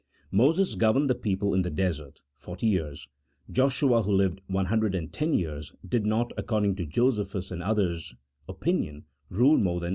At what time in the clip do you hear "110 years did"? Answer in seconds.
4.47-6.07